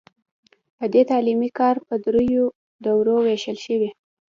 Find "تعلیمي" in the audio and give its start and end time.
1.11-1.49